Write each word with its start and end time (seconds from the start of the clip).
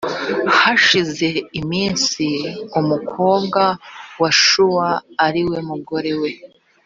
hashize 0.57 1.27
iminsi 1.59 2.25
umukobwa 2.79 3.61
wa 4.21 4.31
shuwa 4.43 4.87
ari 5.27 5.41
we 5.49 5.57
mugore 5.69 6.11